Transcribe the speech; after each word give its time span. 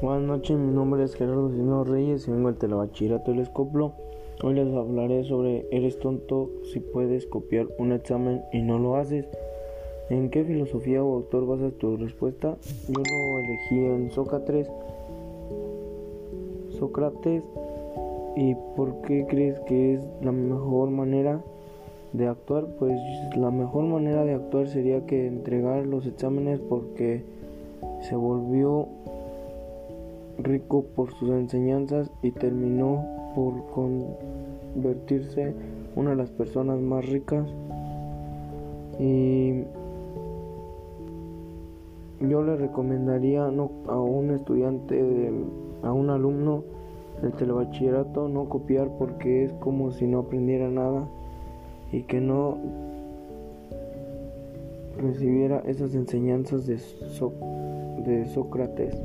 Buenas 0.00 0.22
noches, 0.22 0.56
mi 0.56 0.72
nombre 0.72 1.04
es 1.04 1.14
Gerardo 1.14 1.50
Sino 1.50 1.84
Reyes 1.84 2.26
y 2.26 2.30
vengo 2.30 2.48
del 2.48 2.58
Telebachillerato 2.58 3.30
del 3.30 3.40
Escoplo. 3.40 3.92
Hoy 4.42 4.54
les 4.54 4.74
hablaré 4.74 5.24
sobre 5.24 5.66
¿Eres 5.70 5.98
tonto 5.98 6.50
si 6.72 6.80
puedes 6.80 7.26
copiar 7.26 7.66
un 7.78 7.92
examen 7.92 8.42
y 8.52 8.62
no 8.62 8.78
lo 8.78 8.96
haces? 8.96 9.26
¿En 10.08 10.30
qué 10.30 10.44
filosofía 10.44 11.02
o 11.02 11.16
autor 11.16 11.46
basas 11.46 11.74
tu 11.74 11.96
respuesta? 11.96 12.56
Yo 12.88 12.94
lo 12.94 13.38
elegí 13.40 13.84
en 13.84 14.10
Sócrates. 14.10 14.70
Sócrates. 16.78 17.42
¿Y 18.36 18.54
por 18.76 19.02
qué 19.02 19.26
crees 19.28 19.60
que 19.60 19.94
es 19.94 20.00
la 20.22 20.32
mejor 20.32 20.90
manera 20.90 21.40
de 22.12 22.28
actuar? 22.28 22.66
Pues 22.78 22.98
la 23.36 23.50
mejor 23.50 23.84
manera 23.84 24.24
de 24.24 24.34
actuar 24.34 24.68
sería 24.68 25.04
que 25.06 25.26
entregar 25.26 25.86
los 25.86 26.06
exámenes 26.06 26.60
porque 26.60 27.22
se 28.00 28.16
volvió 28.16 28.88
rico 30.38 30.84
por 30.94 31.12
sus 31.14 31.30
enseñanzas 31.30 32.10
y 32.22 32.30
terminó 32.32 33.04
por 33.34 33.66
convertirse 33.70 35.54
una 35.96 36.10
de 36.10 36.16
las 36.16 36.30
personas 36.30 36.80
más 36.80 37.06
ricas 37.06 37.46
y 38.98 39.64
yo 42.20 42.42
le 42.42 42.56
recomendaría 42.56 43.50
no, 43.50 43.70
a 43.88 43.98
un 43.98 44.30
estudiante 44.30 45.32
a 45.82 45.92
un 45.92 46.10
alumno 46.10 46.62
del 47.22 47.32
telebachillerato 47.32 48.28
no 48.28 48.48
copiar 48.48 48.88
porque 48.98 49.44
es 49.44 49.52
como 49.54 49.92
si 49.92 50.06
no 50.06 50.20
aprendiera 50.20 50.68
nada 50.68 51.06
y 51.92 52.02
que 52.02 52.20
no 52.20 52.58
recibiera 54.98 55.62
esas 55.66 55.94
enseñanzas 55.94 56.66
de, 56.66 56.78
de 58.04 58.26
Sócrates. 58.26 58.96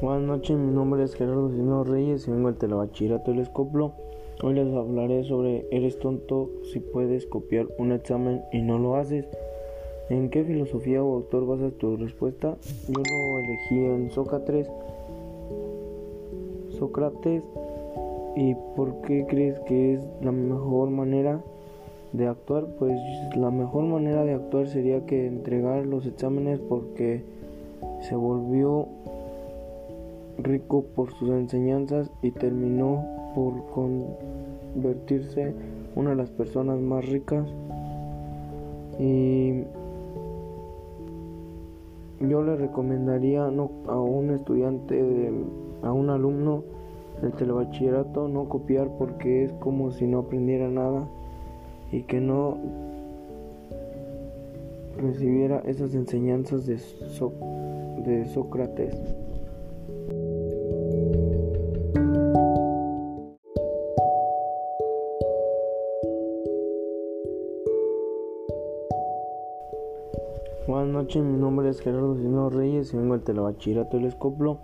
Buenas 0.00 0.22
noches, 0.22 0.56
mi 0.56 0.72
nombre 0.72 1.02
es 1.02 1.16
Gerardo 1.16 1.50
Sino 1.50 1.82
Reyes 1.82 2.28
y 2.28 2.30
vengo 2.30 2.46
del 2.46 2.56
Telebachillerato 2.56 3.32
del 3.32 3.40
Escoplo. 3.40 3.94
Hoy 4.44 4.54
les 4.54 4.72
hablaré 4.72 5.24
sobre 5.24 5.66
¿Eres 5.72 5.98
tonto 5.98 6.50
si 6.72 6.78
puedes 6.78 7.26
copiar 7.26 7.66
un 7.78 7.90
examen 7.90 8.42
y 8.52 8.62
no 8.62 8.78
lo 8.78 8.94
haces? 8.94 9.26
¿En 10.08 10.30
qué 10.30 10.44
filosofía 10.44 11.02
o 11.02 11.16
autor 11.16 11.48
basas 11.48 11.72
tu 11.78 11.96
respuesta? 11.96 12.56
Yo 12.86 12.94
lo 12.94 13.38
elegí 13.40 13.86
en 13.86 14.10
Sócrates. 14.12 14.70
Sócrates. 16.78 17.42
¿Y 18.36 18.54
por 18.76 19.00
qué 19.00 19.26
crees 19.28 19.58
que 19.60 19.94
es 19.94 20.00
la 20.22 20.30
mejor 20.30 20.90
manera 20.90 21.40
de 22.12 22.28
actuar? 22.28 22.66
Pues 22.78 22.96
la 23.36 23.50
mejor 23.50 23.82
manera 23.82 24.22
de 24.24 24.34
actuar 24.34 24.68
sería 24.68 25.04
que 25.06 25.26
entregar 25.26 25.84
los 25.86 26.06
exámenes 26.06 26.60
porque 26.60 27.24
se 28.08 28.14
volvió 28.14 28.86
rico 30.38 30.84
por 30.94 31.12
sus 31.14 31.30
enseñanzas 31.30 32.10
y 32.22 32.30
terminó 32.30 33.04
por 33.34 33.66
convertirse 33.70 35.54
una 35.96 36.10
de 36.10 36.16
las 36.16 36.30
personas 36.30 36.78
más 36.80 37.06
ricas 37.08 37.46
y 38.98 39.64
yo 42.20 42.42
le 42.42 42.56
recomendaría 42.56 43.48
no, 43.50 43.70
a 43.86 43.98
un 44.00 44.30
estudiante 44.30 45.32
a 45.82 45.92
un 45.92 46.10
alumno 46.10 46.64
del 47.22 47.32
telebachillerato 47.32 48.28
no 48.28 48.48
copiar 48.48 48.88
porque 48.98 49.44
es 49.44 49.52
como 49.54 49.90
si 49.90 50.06
no 50.06 50.20
aprendiera 50.20 50.68
nada 50.68 51.08
y 51.92 52.02
que 52.02 52.20
no 52.20 52.56
recibiera 55.00 55.60
esas 55.60 55.94
enseñanzas 55.94 56.66
de, 56.66 56.74
de 58.04 58.26
Sócrates. 58.26 58.94
Buenas 70.68 70.88
noches, 70.92 71.24
mi 71.24 71.38
nombre 71.38 71.70
es 71.70 71.80
Gerardo 71.80 72.14
Sino 72.14 72.50
Reyes 72.50 72.92
y 72.92 72.98
vengo 72.98 73.14
del 73.14 73.24
Telebachillerato 73.24 73.96
del 73.96 74.04
Escoplo. 74.04 74.58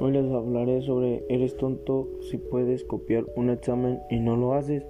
Hoy 0.00 0.12
les 0.12 0.32
hablaré 0.32 0.80
sobre 0.80 1.22
¿Eres 1.28 1.58
tonto 1.58 2.08
si 2.30 2.38
puedes 2.38 2.82
copiar 2.82 3.26
un 3.36 3.50
examen 3.50 4.00
y 4.08 4.20
no 4.20 4.36
lo 4.36 4.54
haces? 4.54 4.86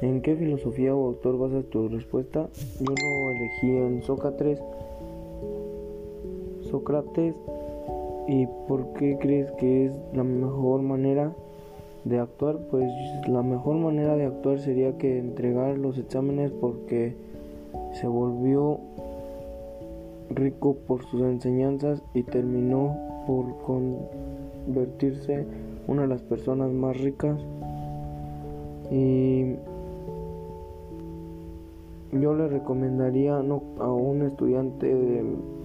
¿En 0.00 0.20
qué 0.20 0.34
filosofía 0.34 0.96
o 0.96 1.06
autor 1.06 1.38
basas 1.38 1.66
tu 1.66 1.86
respuesta? 1.86 2.48
Yo 2.80 2.86
lo 2.86 3.30
elegí 3.30 3.76
en 3.76 4.02
Sócrates. 4.02 4.60
Sócrates. 6.62 7.36
¿Y 8.26 8.48
por 8.66 8.94
qué 8.94 9.16
crees 9.20 9.52
que 9.52 9.86
es 9.86 9.92
la 10.12 10.24
mejor 10.24 10.82
manera 10.82 11.32
de 12.02 12.18
actuar? 12.18 12.58
Pues 12.68 12.90
la 13.28 13.44
mejor 13.44 13.76
manera 13.76 14.16
de 14.16 14.24
actuar 14.24 14.58
sería 14.58 14.98
que 14.98 15.18
entregar 15.18 15.78
los 15.78 15.98
exámenes 15.98 16.50
porque 16.50 17.14
se 17.92 18.08
volvió 18.08 18.80
rico 20.30 20.76
por 20.86 21.04
sus 21.04 21.22
enseñanzas 21.22 22.02
y 22.14 22.22
terminó 22.22 22.96
por 23.26 23.56
convertirse 23.62 25.46
una 25.86 26.02
de 26.02 26.08
las 26.08 26.22
personas 26.22 26.72
más 26.72 26.98
ricas 27.00 27.38
y 28.90 29.54
yo 32.12 32.34
le 32.34 32.48
recomendaría 32.48 33.36
a 33.36 33.92
un 33.92 34.22
estudiante 34.22 35.22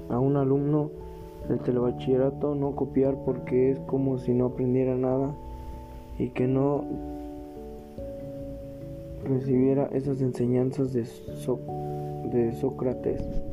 a 0.09 0.19
un 0.19 0.35
alumno 0.35 0.89
del 1.47 1.59
telebachillerato 1.59 2.55
no 2.55 2.75
copiar 2.75 3.15
porque 3.25 3.71
es 3.71 3.79
como 3.81 4.17
si 4.17 4.33
no 4.33 4.47
aprendiera 4.47 4.95
nada 4.95 5.33
y 6.17 6.29
que 6.29 6.47
no 6.47 6.83
recibiera 9.23 9.89
esas 9.93 10.21
enseñanzas 10.21 10.93
de 10.93 11.05
Sócrates. 12.53 13.48